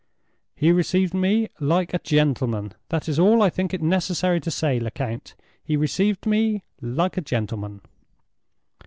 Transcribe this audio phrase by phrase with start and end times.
[0.55, 5.77] "He received me like a gentleman—that is all I think it necessary to say, Lecount—he
[5.77, 7.81] received me like a gentleman."